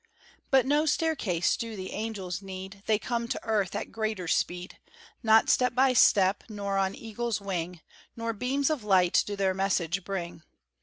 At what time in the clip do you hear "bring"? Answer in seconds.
10.03-10.41